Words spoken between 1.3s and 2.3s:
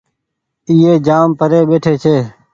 پري ٻيٽي ڇي